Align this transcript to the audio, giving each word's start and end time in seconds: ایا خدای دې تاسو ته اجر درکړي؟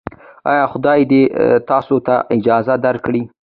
ایا 0.51 0.65
خدای 0.71 1.01
دې 1.11 1.21
تاسو 1.69 1.95
ته 2.05 2.15
اجر 2.33 2.63
درکړي؟ 2.85 3.21